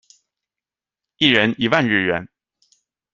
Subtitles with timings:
[1.17, 2.27] 一人一万日元